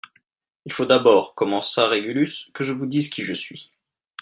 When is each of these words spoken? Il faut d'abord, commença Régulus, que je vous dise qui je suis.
Il 0.65 0.73
faut 0.73 0.87
d'abord, 0.87 1.35
commença 1.35 1.87
Régulus, 1.87 2.49
que 2.55 2.63
je 2.63 2.73
vous 2.73 2.87
dise 2.87 3.11
qui 3.11 3.21
je 3.21 3.35
suis. 3.35 3.71